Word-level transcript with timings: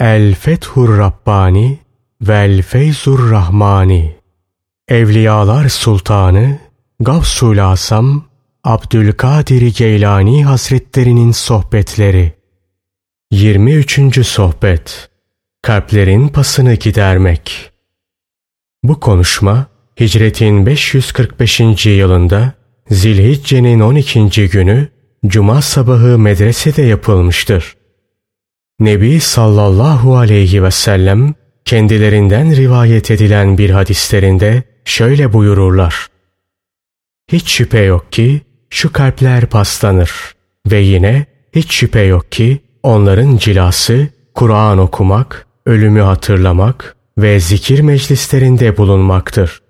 El 0.00 0.34
Fethur 0.34 0.98
Rabbani 0.98 1.78
Vel 2.20 2.62
Feyzur 2.62 3.30
Rahmani 3.30 4.16
Evliyalar 4.88 5.68
Sultanı 5.68 6.58
Gavsul 7.00 7.58
Asam 7.58 8.24
Abdülkadir 8.64 9.74
Geylani 9.76 10.44
Hazretlerinin 10.44 11.32
Sohbetleri 11.32 12.32
23. 13.30 14.26
Sohbet 14.26 15.10
Kalplerin 15.62 16.28
pasını 16.28 16.74
gidermek 16.74 17.70
Bu 18.82 19.00
konuşma 19.00 19.66
Hicretin 20.00 20.66
545. 20.66 21.86
yılında 21.86 22.52
Zilhicce'nin 22.90 23.80
12. 23.80 24.48
günü 24.48 24.88
Cuma 25.26 25.62
sabahı 25.62 26.18
medresede 26.18 26.82
yapılmıştır. 26.82 27.77
Nebi 28.80 29.20
sallallahu 29.20 30.16
aleyhi 30.16 30.62
ve 30.62 30.70
sellem 30.70 31.34
kendilerinden 31.64 32.56
rivayet 32.56 33.10
edilen 33.10 33.58
bir 33.58 33.70
hadislerinde 33.70 34.62
şöyle 34.84 35.32
buyururlar. 35.32 36.06
Hiç 37.32 37.50
şüphe 37.50 37.80
yok 37.80 38.12
ki 38.12 38.40
şu 38.70 38.92
kalpler 38.92 39.46
paslanır 39.46 40.12
ve 40.70 40.78
yine 40.78 41.26
hiç 41.54 41.74
şüphe 41.74 42.00
yok 42.00 42.32
ki 42.32 42.60
onların 42.82 43.36
cilası 43.36 44.08
Kur'an 44.34 44.78
okumak, 44.78 45.46
ölümü 45.66 46.00
hatırlamak 46.00 46.96
ve 47.18 47.40
zikir 47.40 47.80
meclislerinde 47.80 48.76
bulunmaktır. 48.76 49.62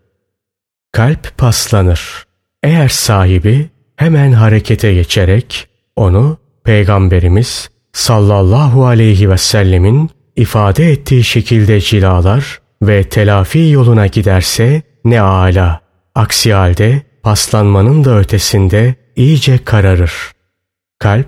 Kalp 0.93 1.39
paslanır. 1.39 2.27
Eğer 2.63 2.89
sahibi 2.89 3.71
hemen 3.97 4.33
harekete 4.33 4.95
geçerek 4.95 5.69
onu 5.97 6.39
Peygamberimiz 6.65 7.71
sallallahu 7.99 8.87
aleyhi 8.87 9.31
ve 9.31 9.37
sellemin 9.37 10.11
ifade 10.37 10.91
ettiği 10.93 11.25
şekilde 11.25 11.81
cilalar 11.81 12.61
ve 12.83 13.05
telafi 13.05 13.59
yoluna 13.59 14.07
giderse 14.07 14.83
ne 15.05 15.21
ala. 15.21 15.81
Aksi 16.15 16.53
halde 16.53 17.03
paslanmanın 17.23 18.05
da 18.05 18.19
ötesinde 18.19 18.95
iyice 19.17 19.59
kararır. 19.59 20.13
Kalp, 20.99 21.27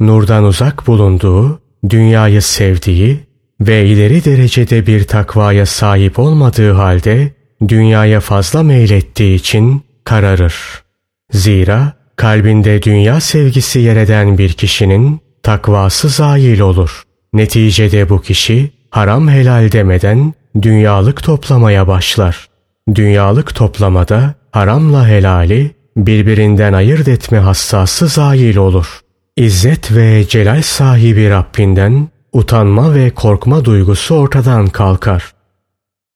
nurdan 0.00 0.44
uzak 0.44 0.86
bulunduğu, 0.86 1.60
dünyayı 1.90 2.42
sevdiği 2.42 3.20
ve 3.60 3.86
ileri 3.86 4.24
derecede 4.24 4.86
bir 4.86 5.04
takvaya 5.04 5.66
sahip 5.66 6.18
olmadığı 6.18 6.72
halde 6.72 7.32
dünyaya 7.68 8.20
fazla 8.20 8.62
meylettiği 8.62 9.34
için 9.34 9.82
kararır. 10.04 10.54
Zira 11.32 11.92
kalbinde 12.16 12.82
dünya 12.82 13.20
sevgisi 13.20 13.78
yer 13.78 13.96
eden 13.96 14.38
bir 14.38 14.52
kişinin 14.52 15.27
takvası 15.48 16.08
zail 16.08 16.60
olur. 16.60 17.02
Neticede 17.32 18.08
bu 18.08 18.22
kişi 18.22 18.70
haram 18.90 19.28
helal 19.28 19.72
demeden 19.72 20.34
dünyalık 20.62 21.22
toplamaya 21.22 21.88
başlar. 21.88 22.48
Dünyalık 22.94 23.54
toplamada 23.54 24.34
haramla 24.52 25.08
helali 25.08 25.70
birbirinden 25.96 26.72
ayırt 26.72 27.08
etme 27.08 27.38
hassası 27.38 28.08
zail 28.08 28.56
olur. 28.56 29.00
İzzet 29.36 29.92
ve 29.92 30.28
celal 30.28 30.62
sahibi 30.62 31.30
Rabbinden 31.30 32.08
utanma 32.32 32.94
ve 32.94 33.10
korkma 33.10 33.64
duygusu 33.64 34.14
ortadan 34.14 34.66
kalkar. 34.66 35.32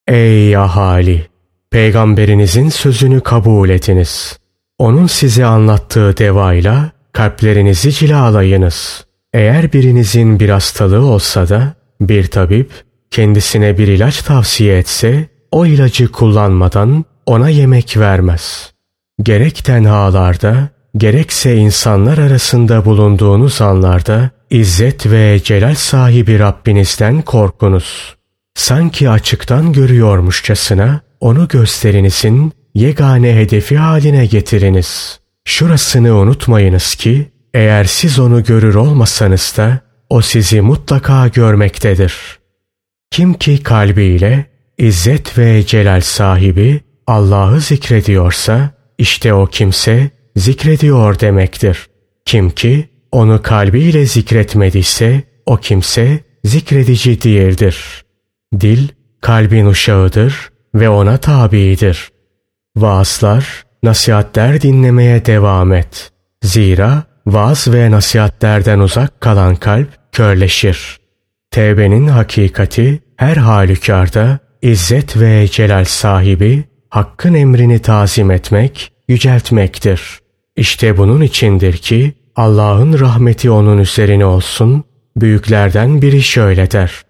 Ey 0.08 0.56
ahali! 0.56 1.27
Peygamberinizin 1.70 2.69
sözünü 2.69 3.20
kabul 3.20 3.69
etiniz. 3.69 4.39
Onun 4.78 5.06
size 5.06 5.44
anlattığı 5.44 6.17
devayla 6.17 6.91
kalplerinizi 7.12 7.92
cilalayınız. 7.92 9.05
Eğer 9.34 9.72
birinizin 9.72 10.41
bir 10.41 10.48
hastalığı 10.48 11.06
olsa 11.06 11.48
da 11.48 11.75
bir 12.00 12.27
tabip 12.27 12.70
kendisine 13.11 13.78
bir 13.78 13.89
ilaç 13.89 14.22
tavsiye 14.22 14.78
etse 14.78 15.28
o 15.50 15.66
ilacı 15.66 16.12
kullanmadan 16.12 17.05
ona 17.27 17.48
yemek 17.48 17.97
vermez. 17.97 18.72
Gerek 19.22 19.64
tenhalarda 19.64 20.68
gerekse 20.96 21.56
insanlar 21.56 22.18
arasında 22.18 22.84
bulunduğunuz 22.84 23.61
anlarda 23.61 24.30
İzzet 24.51 25.06
ve 25.06 25.40
celal 25.45 25.74
sahibi 25.74 26.39
Rabbinizden 26.39 27.23
korkunuz. 27.23 28.17
Sanki 28.55 29.11
açıktan 29.11 29.73
görüyormuşçasına 29.73 31.01
onu 31.20 31.48
gösterinizin 31.48 32.52
yegane 32.74 33.36
hedefi 33.36 33.77
haline 33.77 34.27
getiriniz. 34.27 35.20
Şurasını 35.45 36.14
unutmayınız 36.14 36.95
ki 36.95 37.31
eğer 37.55 37.85
siz 37.85 38.18
onu 38.18 38.45
görür 38.45 38.74
olmasanız 38.74 39.55
da 39.57 39.80
o 40.11 40.23
sizi 40.23 40.61
mutlaka 40.61 41.29
görmektedir. 41.29 42.14
Kim 43.11 43.35
ki 43.35 43.63
kalbiyle 43.63 44.52
İzzet 44.79 45.39
ve 45.39 45.67
celal 45.67 46.01
sahibi 46.01 46.80
Allah'ı 47.07 47.61
zikrediyorsa 47.61 48.70
işte 48.98 49.35
o 49.35 49.46
kimse 49.46 50.11
zikrediyor 50.36 51.20
demektir. 51.20 51.86
Kim 52.24 52.51
ki 52.51 52.89
onu 53.12 53.42
kalbiyle 53.42 54.07
zikretmediyse 54.07 55.23
o 55.46 55.57
kimse 55.57 56.20
zikredici 56.45 57.23
değildir. 57.23 58.05
Dil 58.61 58.89
kalbin 59.20 59.67
uşağıdır 59.67 60.51
ve 60.74 60.89
ona 60.89 61.17
tabidir. 61.17 62.08
Vaazlar, 62.77 63.64
nasihatler 63.83 64.61
dinlemeye 64.61 65.27
devam 65.27 65.73
et. 65.73 66.12
Zira 66.42 67.02
vaaz 67.27 67.68
ve 67.68 67.90
nasihatlerden 67.90 68.78
uzak 68.78 69.20
kalan 69.20 69.56
kalp 69.56 69.88
körleşir. 70.12 70.98
Tevbenin 71.50 72.08
hakikati 72.08 73.02
her 73.16 73.36
halükarda 73.36 74.38
İzzet 74.62 75.20
ve 75.20 75.48
celal 75.48 75.84
sahibi 75.84 76.64
hakkın 76.90 77.34
emrini 77.34 77.78
tazim 77.78 78.30
etmek, 78.30 78.92
yüceltmektir. 79.08 80.18
İşte 80.56 80.98
bunun 80.98 81.20
içindir 81.20 81.77
ki 81.77 82.12
Allah'ın 82.36 83.00
rahmeti 83.00 83.50
onun 83.50 83.78
üzerine 83.78 84.24
olsun, 84.24 84.84
büyüklerden 85.16 86.02
biri 86.02 86.22
şöyle 86.22 86.70
der. 86.70 87.02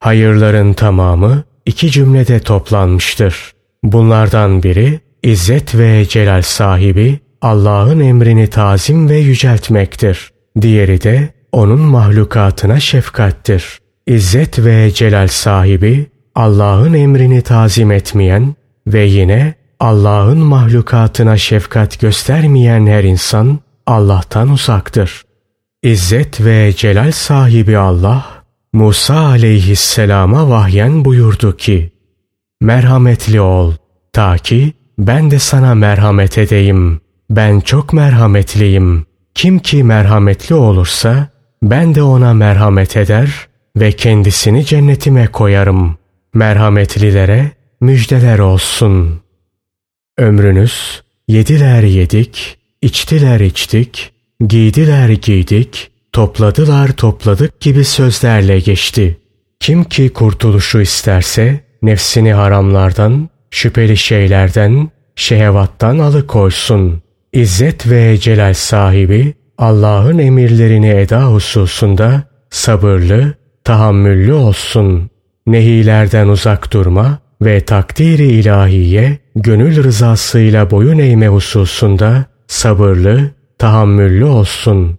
Hayırların 0.00 0.72
tamamı 0.72 1.44
iki 1.66 1.90
cümlede 1.90 2.40
toplanmıştır. 2.40 3.52
Bunlardan 3.82 4.62
biri 4.62 5.00
İzzet 5.22 5.74
ve 5.74 6.06
celal 6.08 6.42
sahibi 6.42 7.20
Allah'ın 7.42 8.00
emrini 8.00 8.46
tazim 8.46 9.08
ve 9.08 9.16
yüceltmektir. 9.16 10.30
Diğeri 10.60 11.02
de 11.02 11.28
onun 11.52 11.80
mahlukatına 11.80 12.80
şefkattir. 12.80 13.78
İzzet 14.06 14.58
ve 14.58 14.90
celal 14.90 15.28
sahibi 15.28 16.06
Allah'ın 16.34 16.94
emrini 16.94 17.42
tazim 17.42 17.90
etmeyen 17.90 18.54
ve 18.86 19.04
yine 19.04 19.54
Allah'ın 19.80 20.38
mahlukatına 20.38 21.36
şefkat 21.36 22.00
göstermeyen 22.00 22.86
her 22.86 23.04
insan 23.04 23.58
Allah'tan 23.86 24.50
uzaktır. 24.50 25.22
İzzet 25.82 26.40
ve 26.40 26.72
celal 26.76 27.12
sahibi 27.12 27.78
Allah, 27.78 28.26
Musa 28.72 29.18
aleyhisselama 29.18 30.50
vahyen 30.50 31.04
buyurdu 31.04 31.56
ki, 31.56 31.92
Merhametli 32.60 33.40
ol, 33.40 33.72
ta 34.12 34.38
ki 34.38 34.72
ben 34.98 35.30
de 35.30 35.38
sana 35.38 35.74
merhamet 35.74 36.38
edeyim. 36.38 37.00
Ben 37.30 37.60
çok 37.60 37.92
merhametliyim. 37.92 39.06
Kim 39.34 39.58
ki 39.58 39.84
merhametli 39.84 40.54
olursa, 40.54 41.28
ben 41.62 41.94
de 41.94 42.02
ona 42.02 42.34
merhamet 42.34 42.96
eder 42.96 43.48
ve 43.76 43.92
kendisini 43.92 44.64
cennetime 44.64 45.26
koyarım. 45.26 45.98
Merhametlilere 46.34 47.50
müjdeler 47.80 48.38
olsun. 48.38 49.20
Ömrünüz 50.18 51.02
yediler 51.28 51.82
yedik, 51.82 52.58
içtiler 52.82 53.40
içtik, 53.40 54.12
giydiler 54.46 55.08
giydik, 55.08 55.90
topladılar 56.12 56.92
topladık 56.92 57.60
gibi 57.60 57.84
sözlerle 57.84 58.60
geçti. 58.60 59.18
Kim 59.60 59.84
ki 59.84 60.08
kurtuluşu 60.08 60.80
isterse 60.80 61.60
nefsini 61.82 62.32
haramlardan, 62.32 63.28
şüpheli 63.50 63.96
şeylerden, 63.96 64.90
şehvattan 65.16 65.98
alıkoysun. 65.98 67.02
İzzet 67.32 67.90
ve 67.90 68.18
celal 68.18 68.54
sahibi 68.54 69.34
Allah'ın 69.58 70.18
emirlerini 70.18 70.88
eda 70.88 71.24
hususunda 71.24 72.22
sabırlı, 72.50 73.34
tahammüllü 73.64 74.32
olsun. 74.32 75.10
Nehilerden 75.46 76.28
uzak 76.28 76.72
durma 76.72 77.18
ve 77.42 77.60
takdiri 77.60 78.26
ilahiye 78.26 79.18
gönül 79.36 79.84
rızasıyla 79.84 80.70
boyun 80.70 80.98
eğme 80.98 81.28
hususunda 81.28 82.24
sabırlı, 82.46 83.30
tahammüllü 83.58 84.24
olsun. 84.24 84.98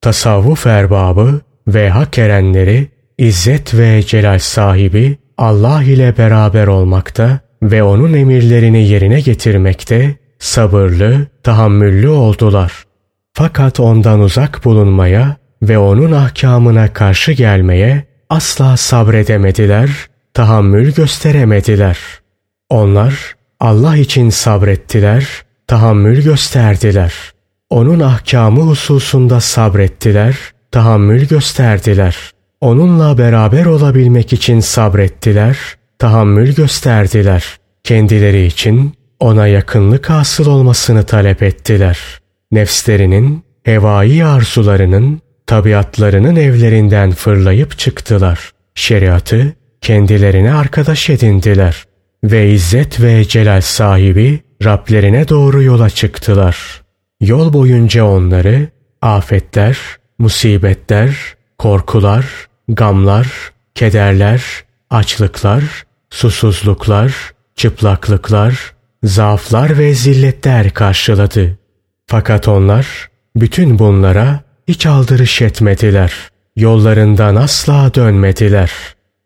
Tasavvuf 0.00 0.66
erbabı 0.66 1.40
ve 1.68 1.90
hak 1.90 2.18
erenleri 2.18 2.88
İzzet 3.18 3.74
ve 3.74 4.02
celal 4.02 4.38
sahibi 4.38 5.16
Allah 5.38 5.82
ile 5.82 6.18
beraber 6.18 6.66
olmakta 6.66 7.40
ve 7.62 7.82
onun 7.82 8.12
emirlerini 8.12 8.88
yerine 8.88 9.20
getirmekte 9.20 10.16
sabırlı, 10.44 11.26
tahammüllü 11.42 12.08
oldular. 12.08 12.84
Fakat 13.32 13.80
ondan 13.80 14.20
uzak 14.20 14.64
bulunmaya 14.64 15.36
ve 15.62 15.78
onun 15.78 16.12
ahkamına 16.12 16.92
karşı 16.92 17.32
gelmeye 17.32 18.04
asla 18.30 18.76
sabredemediler, 18.76 19.90
tahammül 20.34 20.94
gösteremediler. 20.94 21.98
Onlar 22.70 23.34
Allah 23.60 23.96
için 23.96 24.30
sabrettiler, 24.30 25.28
tahammül 25.66 26.22
gösterdiler. 26.22 27.14
Onun 27.70 28.00
ahkamı 28.00 28.60
hususunda 28.60 29.40
sabrettiler, 29.40 30.36
tahammül 30.70 31.28
gösterdiler. 31.28 32.16
Onunla 32.60 33.18
beraber 33.18 33.66
olabilmek 33.66 34.32
için 34.32 34.60
sabrettiler, 34.60 35.58
tahammül 35.98 36.54
gösterdiler. 36.54 37.44
Kendileri 37.84 38.46
için 38.46 38.94
ona 39.24 39.46
yakınlık 39.46 40.10
hasıl 40.10 40.46
olmasını 40.46 41.06
talep 41.06 41.42
ettiler. 41.42 41.98
Nefslerinin, 42.52 43.44
hevai 43.62 44.24
arzularının, 44.24 45.20
tabiatlarının 45.46 46.36
evlerinden 46.36 47.10
fırlayıp 47.10 47.78
çıktılar. 47.78 48.50
Şeriatı 48.74 49.52
kendilerine 49.80 50.54
arkadaş 50.54 51.10
edindiler 51.10 51.84
ve 52.24 52.50
izzet 52.50 53.02
ve 53.02 53.24
celal 53.24 53.60
sahibi 53.60 54.40
Rablerine 54.64 55.28
doğru 55.28 55.62
yola 55.62 55.90
çıktılar. 55.90 56.82
Yol 57.20 57.52
boyunca 57.52 58.04
onları 58.04 58.68
afetler, 59.02 59.78
musibetler, 60.18 61.16
korkular, 61.58 62.26
gamlar, 62.68 63.26
kederler, 63.74 64.42
açlıklar, 64.90 65.62
susuzluklar, 66.10 67.14
çıplaklıklar, 67.56 68.73
zaaflar 69.04 69.78
ve 69.78 69.94
zilletler 69.94 70.70
karşıladı. 70.70 71.58
Fakat 72.06 72.48
onlar 72.48 73.08
bütün 73.36 73.78
bunlara 73.78 74.40
hiç 74.68 74.86
aldırış 74.86 75.42
etmediler. 75.42 76.12
Yollarından 76.56 77.36
asla 77.36 77.94
dönmediler. 77.94 78.72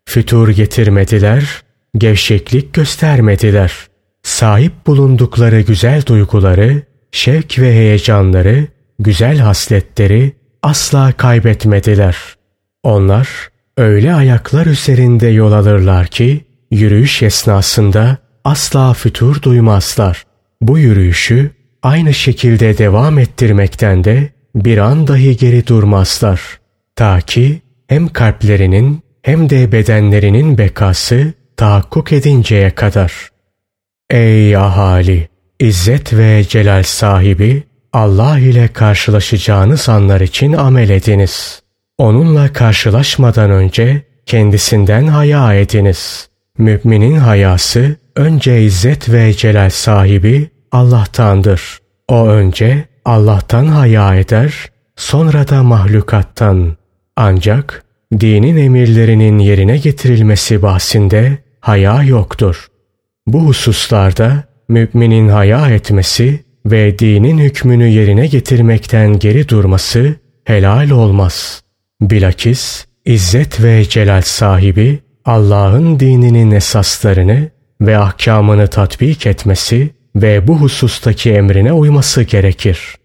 Fütur 0.05 0.49
getirmediler, 0.49 1.63
gevşeklik 1.97 2.73
göstermediler. 2.73 3.73
Sahip 4.23 4.87
bulundukları 4.87 5.61
güzel 5.61 6.05
duyguları, 6.05 6.81
şevk 7.11 7.59
ve 7.59 7.73
heyecanları, 7.73 8.67
güzel 8.99 9.37
hasletleri 9.37 10.33
asla 10.63 11.11
kaybetmediler. 11.11 12.17
Onlar 12.83 13.29
öyle 13.77 14.13
ayaklar 14.13 14.65
üzerinde 14.65 15.27
yol 15.27 15.51
alırlar 15.51 16.07
ki 16.07 16.45
yürüyüş 16.71 17.23
esnasında 17.23 18.17
asla 18.49 18.93
fütur 18.93 19.41
duymazlar. 19.41 20.23
Bu 20.61 20.77
yürüyüşü 20.77 21.51
aynı 21.83 22.13
şekilde 22.13 22.77
devam 22.77 23.19
ettirmekten 23.19 24.03
de 24.03 24.29
bir 24.55 24.77
an 24.77 25.07
dahi 25.07 25.37
geri 25.37 25.67
durmazlar. 25.67 26.59
Ta 26.95 27.21
ki 27.21 27.61
hem 27.87 28.07
kalplerinin 28.07 29.03
hem 29.21 29.49
de 29.49 29.71
bedenlerinin 29.71 30.57
bekası 30.57 31.33
tahakkuk 31.57 32.11
edinceye 32.11 32.69
kadar. 32.69 33.29
Ey 34.09 34.55
ahali! 34.57 35.29
İzzet 35.59 36.13
ve 36.13 36.43
celal 36.43 36.83
sahibi 36.83 37.63
Allah 37.93 38.39
ile 38.39 38.67
karşılaşacağınız 38.67 39.89
anlar 39.89 40.21
için 40.21 40.53
amel 40.53 40.89
ediniz. 40.89 41.61
Onunla 41.97 42.53
karşılaşmadan 42.53 43.51
önce 43.51 44.01
kendisinden 44.25 45.07
haya 45.07 45.53
ediniz. 45.53 46.29
Müminin 46.57 47.15
hayası 47.15 47.95
önce 48.19 48.61
izzet 48.61 49.09
ve 49.09 49.33
celal 49.33 49.69
sahibi 49.69 50.49
Allah'tandır. 50.71 51.79
O 52.07 52.27
önce 52.27 52.85
Allah'tan 53.05 53.65
haya 53.65 54.15
eder, 54.15 54.53
sonra 54.95 55.47
da 55.47 55.63
mahlukattan. 55.63 56.77
Ancak 57.15 57.83
dinin 58.19 58.57
emirlerinin 58.57 59.39
yerine 59.39 59.77
getirilmesi 59.77 60.61
bahsinde 60.61 61.37
haya 61.59 62.03
yoktur. 62.03 62.67
Bu 63.27 63.41
hususlarda 63.41 64.43
müminin 64.69 65.29
haya 65.29 65.69
etmesi 65.69 66.43
ve 66.65 66.99
dinin 66.99 67.37
hükmünü 67.37 67.87
yerine 67.87 68.27
getirmekten 68.27 69.19
geri 69.19 69.49
durması 69.49 70.15
helal 70.43 70.89
olmaz. 70.89 71.61
Bilakis 72.01 72.85
izzet 73.05 73.63
ve 73.63 73.85
celal 73.89 74.21
sahibi 74.21 74.99
Allah'ın 75.25 75.99
dininin 75.99 76.51
esaslarını 76.51 77.49
ve 77.81 77.97
ahkamını 77.97 78.67
tatbik 78.67 79.25
etmesi 79.25 79.95
ve 80.15 80.47
bu 80.47 80.57
husustaki 80.57 81.31
emrine 81.31 81.73
uyması 81.73 82.23
gerekir. 82.23 82.95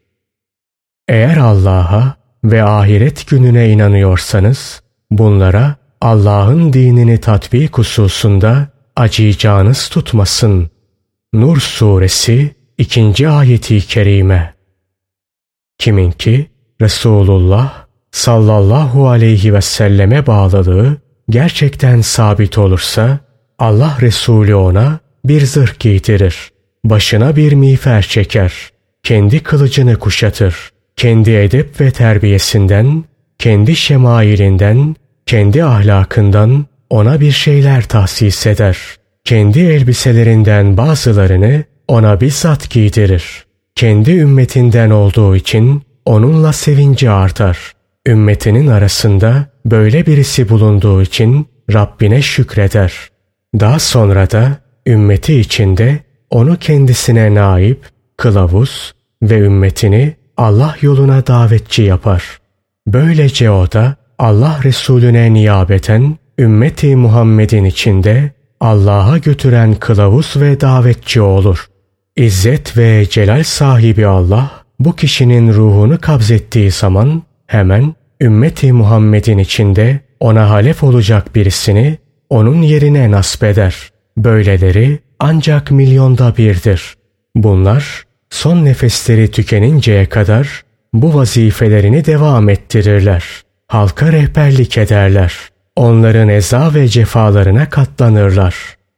Eğer 1.09 1.37
Allah'a 1.37 2.17
ve 2.45 2.63
ahiret 2.63 3.27
gününe 3.27 3.71
inanıyorsanız 3.71 4.83
bunlara 5.11 5.77
Allah'ın 6.01 6.73
dinini 6.73 7.21
tatbik 7.21 7.79
hususunda 7.79 8.69
acıyacağınız 8.97 9.89
tutmasın. 9.89 10.71
Nur 11.35 11.61
suresi 11.61 12.55
2. 12.79 13.29
ayeti 13.29 13.87
kerime. 13.87 14.55
Kiminki 15.79 16.51
Resulullah 16.81 17.87
sallallahu 18.13 19.09
aleyhi 19.09 19.55
ve 19.55 19.61
selleme 19.61 20.27
bağlılığı 20.27 20.97
gerçekten 21.31 22.01
sabit 22.01 22.59
olursa 22.59 23.19
Allah 23.65 23.99
Resulü 24.01 24.55
ona 24.55 24.99
bir 25.25 25.41
zırh 25.41 25.79
giydirir. 25.79 26.51
Başına 26.85 27.37
bir 27.37 27.53
miğfer 27.53 28.03
çeker. 28.03 28.53
Kendi 29.03 29.43
kılıcını 29.43 29.99
kuşatır. 29.99 30.71
Kendi 30.97 31.31
edep 31.31 31.81
ve 31.81 31.91
terbiyesinden, 31.91 33.05
kendi 33.39 33.77
şemailinden, 33.77 34.97
kendi 35.27 35.65
ahlakından 35.65 36.67
ona 36.91 37.21
bir 37.21 37.31
şeyler 37.31 37.83
tahsis 37.83 38.47
eder. 38.47 38.79
Kendi 39.25 39.61
elbiselerinden 39.61 40.77
bazılarını 40.77 41.65
ona 41.89 42.21
bizzat 42.21 42.71
giydirir. 42.71 43.45
Kendi 43.75 44.11
ümmetinden 44.11 44.91
olduğu 44.91 45.37
için 45.37 45.83
onunla 46.05 46.53
sevinci 46.53 47.11
artar. 47.11 47.73
Ümmetinin 48.07 48.67
arasında 48.67 49.47
böyle 49.67 50.07
birisi 50.07 50.49
bulunduğu 50.49 51.03
için 51.03 51.49
Rabbine 51.73 52.23
şükreder. 52.23 53.14
Daha 53.61 53.79
sonra 53.79 54.31
da 54.31 54.57
ümmeti 54.87 55.41
içinde 55.41 55.99
onu 56.31 56.57
kendisine 56.57 57.35
naip, 57.35 57.79
kılavuz 58.17 58.93
ve 59.23 59.39
ümmetini 59.39 60.15
Allah 60.37 60.77
yoluna 60.81 61.27
davetçi 61.27 61.83
yapar. 61.83 62.39
Böylece 62.87 63.51
o 63.51 63.73
da 63.73 63.97
Allah 64.19 64.61
Resulüne 64.65 65.33
niyabeten 65.33 66.19
ümmeti 66.39 66.97
Muhammed'in 66.97 67.65
içinde 67.65 68.33
Allah'a 68.61 69.19
götüren 69.19 69.75
kılavuz 69.75 70.37
ve 70.37 70.61
davetçi 70.61 71.21
olur. 71.21 71.67
İzzet 72.17 72.77
ve 72.77 73.07
celal 73.11 73.43
sahibi 73.43 74.07
Allah 74.07 74.51
bu 74.79 74.97
kişinin 74.97 75.53
ruhunu 75.53 76.01
kabzettiği 76.01 76.71
zaman 76.71 77.23
hemen 77.47 77.95
ümmeti 78.21 78.73
Muhammed'in 78.73 79.39
içinde 79.39 80.01
ona 80.21 80.51
halef 80.51 80.83
olacak 80.83 81.35
birisini 81.35 81.99
onun 82.31 82.63
yerine 82.63 83.11
nasbeder. 83.11 83.75
Böyleleri 84.17 84.99
ancak 85.21 85.71
milyonda 85.71 86.37
birdir. 86.37 86.95
Bunlar 87.35 88.03
son 88.31 88.65
nefesleri 88.65 89.31
tükeninceye 89.31 90.07
kadar 90.07 90.63
bu 90.93 91.15
vazifelerini 91.15 92.05
devam 92.05 92.49
ettirirler. 92.49 93.25
Halka 93.69 94.13
rehberlik 94.13 94.79
ederler. 94.79 95.35
Onların 95.77 96.29
eza 96.29 96.75
ve 96.75 96.89
cefalarına 96.89 97.71
katlanırlar. 97.71 98.55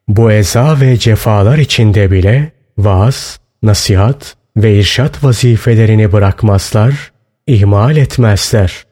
Bu 0.08 0.32
eza 0.32 0.80
ve 0.80 0.96
cefalar 0.96 1.58
içinde 1.58 2.10
bile 2.10 2.52
vaaz, 2.78 3.40
nasihat 3.62 4.34
ve 4.56 4.74
irşat 4.74 5.24
vazifelerini 5.24 6.12
bırakmazlar, 6.12 7.12
ihmal 7.46 7.96
etmezler. 7.96 8.84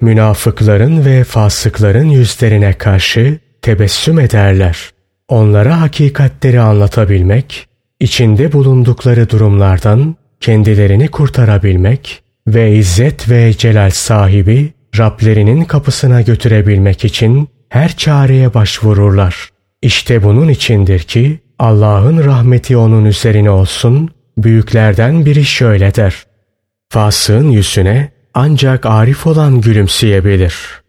Münafıkların 0.00 1.04
ve 1.04 1.24
fasıkların 1.24 2.08
yüzlerine 2.08 2.72
karşı 2.72 3.38
tebessüm 3.62 4.18
ederler. 4.18 4.90
Onlara 5.28 5.80
hakikatleri 5.80 6.60
anlatabilmek, 6.60 7.68
içinde 8.00 8.52
bulundukları 8.52 9.30
durumlardan 9.30 10.16
kendilerini 10.40 11.08
kurtarabilmek 11.08 12.22
ve 12.46 12.72
izzet 12.76 13.30
ve 13.30 13.52
celal 13.52 13.90
sahibi 13.90 14.72
Rablerinin 14.98 15.64
kapısına 15.64 16.22
götürebilmek 16.22 17.04
için 17.04 17.48
her 17.68 17.96
çareye 17.96 18.54
başvururlar. 18.54 19.48
İşte 19.82 20.22
bunun 20.22 20.48
içindir 20.48 20.98
ki 20.98 21.40
Allah'ın 21.58 22.24
rahmeti 22.24 22.76
onun 22.76 23.04
üzerine 23.04 23.50
olsun, 23.50 24.10
büyüklerden 24.38 25.26
biri 25.26 25.44
şöyle 25.44 25.94
der. 25.94 26.14
Fasığın 26.88 27.50
yüzüne 27.50 28.12
ancak 28.34 28.86
arif 28.86 29.26
olan 29.26 29.60
gülümseyebilir. 29.60 30.82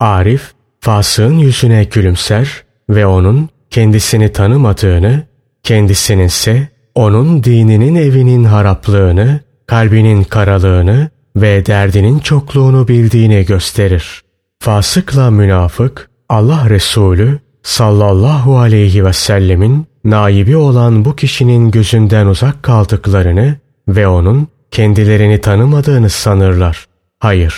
Arif, 0.00 0.52
fasığın 0.86 1.38
yüzüne 1.38 1.84
gülümser 1.84 2.62
ve 2.90 3.06
onun 3.06 3.48
kendisini 3.70 4.32
tanımadığını, 4.32 5.22
kendisinin 5.62 6.24
ise 6.24 6.68
onun 6.94 7.44
dininin 7.44 7.94
evinin 7.94 8.44
haraplığını, 8.44 9.40
kalbinin 9.66 10.24
karalığını 10.24 11.10
ve 11.36 11.66
derdinin 11.66 12.18
çokluğunu 12.18 12.88
bildiğini 12.88 13.44
gösterir. 13.44 14.22
Fasıkla 14.58 15.30
münafık 15.30 16.10
Allah 16.28 16.70
Resulü 16.70 17.38
sallallahu 17.62 18.58
aleyhi 18.58 19.04
ve 19.04 19.12
sellemin 19.12 19.86
naibi 20.04 20.56
olan 20.56 21.04
bu 21.04 21.16
kişinin 21.16 21.70
gözünden 21.70 22.26
uzak 22.26 22.62
kaldıklarını 22.62 23.56
ve 23.88 24.08
onun 24.08 24.48
kendilerini 24.70 25.40
tanımadığını 25.40 26.10
sanırlar. 26.10 26.86
Hayır, 27.18 27.54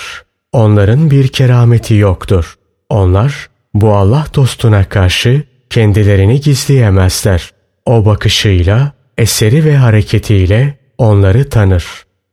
onların 0.52 1.11
bir 1.11 1.28
kerameti 1.28 1.94
yoktur. 1.94 2.57
Onlar 2.88 3.49
bu 3.75 3.95
Allah 3.95 4.26
dostuna 4.35 4.88
karşı 4.88 5.42
kendilerini 5.71 6.40
gizleyemezler. 6.40 7.50
O 7.87 8.04
bakışıyla, 8.04 8.92
eseri 9.18 9.64
ve 9.64 9.76
hareketiyle 9.76 10.78
onları 10.99 11.49
tanır. 11.49 11.85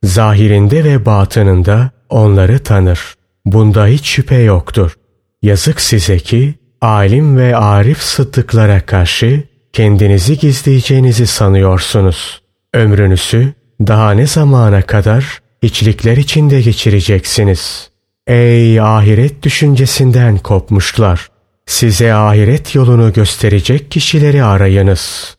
Zahirinde 0.04 0.84
ve 0.84 1.06
batınında 1.06 1.90
onları 2.10 2.60
tanır. 2.60 3.16
Bunda 3.46 3.88
hiç 3.88 4.06
şüphe 4.06 4.36
yoktur. 4.36 4.98
Yazık 5.42 5.82
size 5.82 6.20
ki 6.20 6.56
alim 6.82 7.38
ve 7.38 7.56
arif 7.58 8.02
sıddıklara 8.02 8.86
karşı 8.86 9.44
kendinizi 9.74 10.38
gizleyeceğinizi 10.38 11.28
sanıyorsunuz. 11.28 12.42
Ömrünüzü 12.74 13.54
daha 13.82 14.12
ne 14.12 14.28
zamana 14.28 14.82
kadar 14.82 15.40
içlikler 15.62 16.18
içinde 16.18 16.62
geçireceksiniz. 16.62 17.90
Ey 18.27 18.79
ahiret 18.79 19.44
düşüncesinden 19.44 20.38
kopmuşlar! 20.38 21.29
Size 21.65 22.13
ahiret 22.13 22.75
yolunu 22.75 23.13
gösterecek 23.13 23.91
kişileri 23.91 24.44
arayınız. 24.44 25.38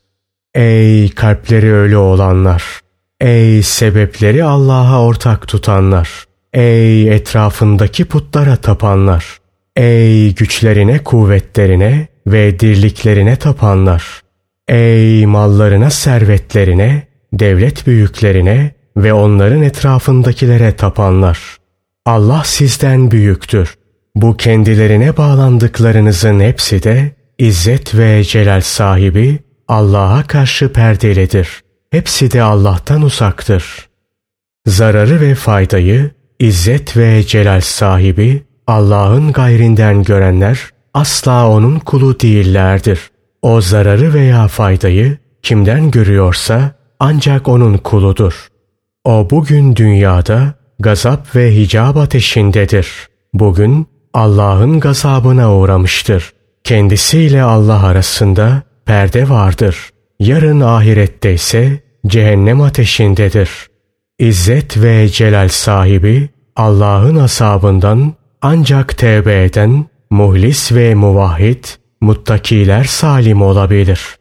Ey 0.55 1.09
kalpleri 1.09 1.73
ölü 1.73 1.97
olanlar! 1.97 2.63
Ey 3.21 3.63
sebepleri 3.63 4.43
Allah'a 4.43 5.01
ortak 5.01 5.47
tutanlar! 5.47 6.25
Ey 6.53 7.15
etrafındaki 7.15 8.05
putlara 8.05 8.55
tapanlar! 8.55 9.37
Ey 9.75 10.35
güçlerine, 10.35 11.03
kuvvetlerine 11.03 12.07
ve 12.27 12.59
dirliklerine 12.59 13.35
tapanlar! 13.35 14.21
Ey 14.67 15.25
mallarına, 15.25 15.89
servetlerine, 15.89 17.07
devlet 17.33 17.87
büyüklerine 17.87 18.71
ve 18.97 19.13
onların 19.13 19.61
etrafındakilere 19.61 20.75
tapanlar! 20.75 21.57
Allah 22.07 22.43
sizden 22.45 23.11
büyüktür. 23.11 23.75
Bu 24.15 24.37
kendilerine 24.37 25.17
bağlandıklarınızın 25.17 26.39
hepsi 26.39 26.83
de 26.83 27.11
İzzet 27.37 27.95
ve 27.95 28.23
celal 28.23 28.61
sahibi 28.61 29.39
Allah'a 29.67 30.23
karşı 30.23 30.73
perdelidir. 30.73 31.61
Hepsi 31.91 32.31
de 32.31 32.41
Allah'tan 32.41 33.01
uzaktır. 33.01 33.89
Zararı 34.65 35.21
ve 35.21 35.35
faydayı 35.35 36.11
İzzet 36.39 36.97
ve 36.97 37.23
celal 37.23 37.61
sahibi 37.61 38.43
Allah'ın 38.67 39.31
gayrinden 39.31 40.03
görenler 40.03 40.59
asla 40.93 41.49
onun 41.49 41.79
kulu 41.79 42.19
değillerdir. 42.19 42.99
O 43.41 43.61
zararı 43.61 44.13
veya 44.13 44.47
faydayı 44.47 45.17
kimden 45.41 45.91
görüyorsa 45.91 46.71
ancak 46.99 47.47
onun 47.47 47.77
kuludur. 47.77 48.47
O 49.03 49.27
bugün 49.29 49.75
dünyada 49.75 50.53
gazap 50.79 51.35
ve 51.35 51.55
hicab 51.55 51.95
ateşindedir. 51.95 53.07
Bugün 53.33 53.87
Allah'ın 54.13 54.79
gazabına 54.79 55.55
uğramıştır. 55.55 56.33
Kendisiyle 56.63 57.43
Allah 57.43 57.83
arasında 57.83 58.63
perde 58.85 59.29
vardır. 59.29 59.89
Yarın 60.19 60.61
ahirette 60.61 61.33
ise 61.33 61.79
cehennem 62.07 62.61
ateşindedir. 62.61 63.49
İzzet 64.19 64.77
ve 64.77 65.09
celal 65.09 65.47
sahibi 65.49 66.29
Allah'ın 66.55 67.15
asabından 67.15 68.13
ancak 68.41 68.97
tevbe 68.97 69.43
eden, 69.43 69.85
muhlis 70.09 70.71
ve 70.71 70.95
muvahhid, 70.95 71.65
muttakiler 72.01 72.83
salim 72.83 73.41
olabilir. 73.41 74.17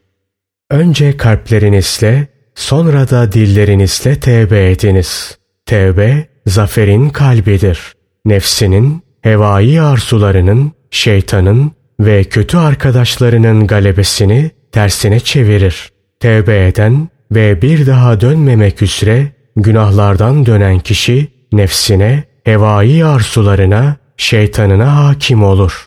Önce 0.71 1.17
kalplerinizle, 1.17 2.27
sonra 2.55 3.11
da 3.11 3.33
dillerinizle 3.33 4.21
tevbe 4.21 4.71
ediniz. 4.71 5.39
Tevbe, 5.67 6.29
zaferin 6.47 7.09
kalbidir. 7.09 7.93
Nefsinin, 8.25 9.03
hevai 9.23 9.81
arzularının, 9.81 10.73
şeytanın 10.91 11.73
ve 12.01 12.25
kötü 12.25 12.57
arkadaşlarının 12.57 13.67
galebesini 13.67 14.51
tersine 14.73 15.21
çevirir. 15.21 15.91
Tevbe 16.21 16.67
eden 16.67 17.09
ve 17.33 17.63
bir 17.63 17.87
daha 17.87 18.21
dönmemek 18.21 18.83
üzere 18.83 19.33
günahlardan 19.57 20.47
dönen 20.47 20.79
kişi 20.79 21.29
nefsine, 21.53 22.25
hevai 22.45 23.05
arzularına, 23.05 23.97
şeytanına 24.17 24.97
hakim 24.97 25.43
olur. 25.43 25.87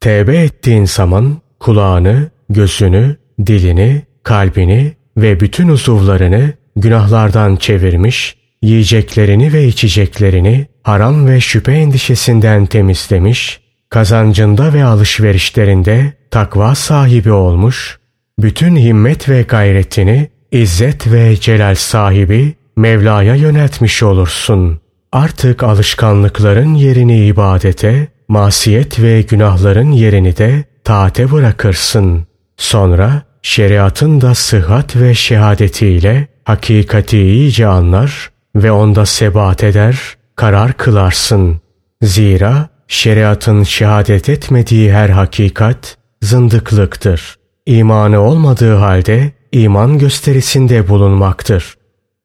Tevbe 0.00 0.36
ettiğin 0.36 0.84
zaman 0.84 1.36
kulağını, 1.60 2.30
gözünü, 2.50 3.16
dilini, 3.46 4.02
kalbini 4.22 4.92
ve 5.16 5.40
bütün 5.40 5.68
uzuvlarını 5.68 6.52
günahlardan 6.76 7.56
çevirmiş, 7.56 8.37
yiyeceklerini 8.62 9.52
ve 9.52 9.66
içeceklerini 9.66 10.66
haram 10.82 11.26
ve 11.26 11.40
şüphe 11.40 11.72
endişesinden 11.72 12.66
temizlemiş, 12.66 13.60
kazancında 13.90 14.74
ve 14.74 14.84
alışverişlerinde 14.84 16.12
takva 16.30 16.74
sahibi 16.74 17.32
olmuş, 17.32 17.98
bütün 18.38 18.76
himmet 18.76 19.28
ve 19.28 19.42
gayretini 19.42 20.28
İzzet 20.52 21.12
ve 21.12 21.36
celal 21.36 21.74
sahibi 21.74 22.54
Mevla'ya 22.76 23.34
yöneltmiş 23.34 24.02
olursun. 24.02 24.80
Artık 25.12 25.62
alışkanlıkların 25.62 26.74
yerini 26.74 27.26
ibadete, 27.26 28.08
masiyet 28.28 29.02
ve 29.02 29.22
günahların 29.22 29.90
yerini 29.90 30.36
de 30.36 30.64
taate 30.84 31.32
bırakırsın. 31.32 32.26
Sonra 32.56 33.22
şeriatın 33.42 34.20
da 34.20 34.34
sıhhat 34.34 34.96
ve 34.96 35.14
şehadetiyle 35.14 36.26
hakikati 36.44 37.18
iyice 37.18 37.66
anlar 37.66 38.30
ve 38.56 38.72
onda 38.72 39.06
sebat 39.06 39.64
eder, 39.64 40.16
karar 40.36 40.72
kılarsın. 40.72 41.60
Zira 42.02 42.68
şeriatın 42.88 43.62
şehadet 43.62 44.28
etmediği 44.28 44.92
her 44.92 45.08
hakikat 45.08 45.96
zındıklıktır. 46.22 47.36
İmanı 47.66 48.20
olmadığı 48.20 48.74
halde 48.74 49.32
iman 49.52 49.98
gösterisinde 49.98 50.88
bulunmaktır. 50.88 51.74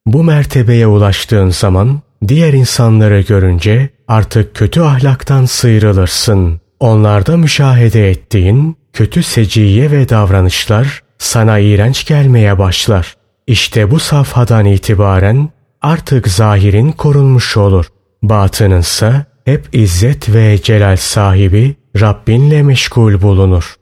Bu 0.05 0.23
mertebeye 0.23 0.87
ulaştığın 0.87 1.49
zaman 1.49 2.01
diğer 2.27 2.53
insanları 2.53 3.21
görünce 3.21 3.89
artık 4.07 4.55
kötü 4.55 4.81
ahlaktan 4.81 5.45
sıyrılırsın. 5.45 6.61
Onlarda 6.79 7.37
müşahede 7.37 8.09
ettiğin 8.09 8.77
kötü 8.93 9.23
seciye 9.23 9.91
ve 9.91 10.09
davranışlar 10.09 11.03
sana 11.17 11.59
iğrenç 11.59 12.05
gelmeye 12.05 12.57
başlar. 12.57 13.15
İşte 13.47 13.91
bu 13.91 13.99
safhadan 13.99 14.65
itibaren 14.65 15.49
artık 15.83 16.27
zahirin 16.27 16.91
korunmuş 16.91 17.57
olur. 17.57 17.85
Batınınsa 18.23 19.25
hep 19.45 19.69
izzet 19.73 20.33
ve 20.33 20.61
celal 20.61 20.97
sahibi 20.97 21.75
Rabbinle 21.99 22.63
meşgul 22.63 23.21
bulunur. 23.21 23.75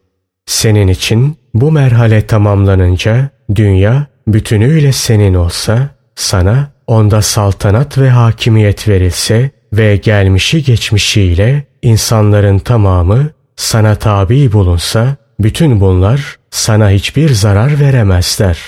Senin 0.45 0.87
için 0.87 1.37
bu 1.53 1.71
merhale 1.71 2.27
tamamlanınca 2.27 3.29
dünya 3.55 4.07
bütünüyle 4.27 4.91
senin 4.91 5.33
olsa, 5.33 5.89
sana 6.15 6.71
onda 6.87 7.21
saltanat 7.21 7.97
ve 7.97 8.09
hakimiyet 8.09 8.87
verilse 8.87 9.51
ve 9.73 9.95
gelmişi 9.95 10.63
geçmişiyle 10.63 11.63
insanların 11.81 12.59
tamamı 12.59 13.29
sana 13.55 13.95
tabi 13.95 14.51
bulunsa, 14.51 15.15
bütün 15.39 15.81
bunlar 15.81 16.35
sana 16.51 16.89
hiçbir 16.89 17.29
zarar 17.29 17.79
veremezler 17.79 18.59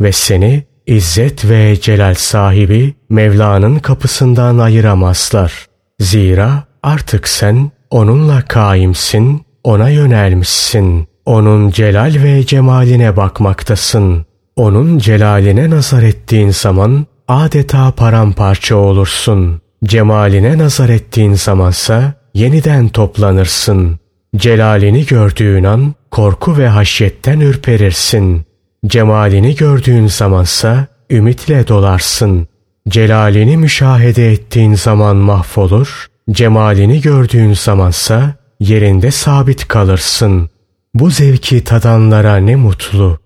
ve 0.00 0.12
seni 0.12 0.64
İzzet 0.86 1.48
ve 1.48 1.80
celal 1.80 2.14
sahibi 2.14 2.94
Mevla'nın 3.08 3.78
kapısından 3.78 4.58
ayıramazlar. 4.58 5.66
Zira 6.00 6.64
artık 6.82 7.28
sen 7.28 7.70
onunla 7.90 8.42
kaimsin, 8.42 9.42
ona 9.64 9.88
yönelmişsin. 9.88 11.06
Onun 11.26 11.70
celal 11.70 12.14
ve 12.22 12.46
cemaline 12.46 13.16
bakmaktasın. 13.16 14.26
Onun 14.56 14.98
celaline 14.98 15.70
nazar 15.70 16.02
ettiğin 16.02 16.50
zaman 16.50 17.06
adeta 17.28 17.90
paramparça 17.90 18.76
olursun. 18.76 19.60
Cemaline 19.84 20.58
nazar 20.58 20.88
ettiğin 20.88 21.34
zamansa 21.34 22.14
yeniden 22.34 22.88
toplanırsın. 22.88 23.98
Celalini 24.36 25.06
gördüğün 25.06 25.64
an 25.64 25.94
korku 26.10 26.58
ve 26.58 26.68
haşyetten 26.68 27.40
ürperirsin. 27.40 28.44
Cemalini 28.86 29.54
gördüğün 29.54 30.06
zamansa 30.06 30.86
ümitle 31.10 31.68
dolarsın. 31.68 32.48
Celalini 32.88 33.56
müşahede 33.56 34.32
ettiğin 34.32 34.74
zaman 34.74 35.16
mahvolur, 35.16 36.06
cemalini 36.30 37.00
gördüğün 37.00 37.52
zamansa 37.52 38.34
yerinde 38.60 39.10
sabit 39.10 39.68
kalırsın. 39.68 40.50
Bu 40.94 41.10
zevki 41.10 41.64
tadanlara 41.64 42.36
ne 42.36 42.56
mutlu. 42.56 43.18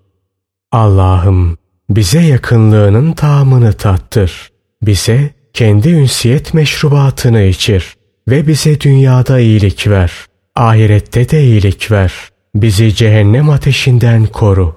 Allah'ım 0.72 1.58
bize 1.90 2.20
yakınlığının 2.20 3.12
tamını 3.12 3.72
tattır. 3.72 4.50
Bize 4.82 5.30
kendi 5.52 5.88
ünsiyet 5.88 6.54
meşrubatını 6.54 7.42
içir. 7.42 7.96
ve 8.28 8.46
bize 8.46 8.80
dünyada 8.80 9.40
iyilik 9.40 9.88
ver. 9.88 10.12
Ahirette 10.54 11.30
de 11.30 11.44
iyilik 11.44 11.90
ver. 11.90 12.12
Bizi 12.54 12.94
cehennem 12.94 13.50
ateşinden 13.50 14.26
koru. 14.26 14.74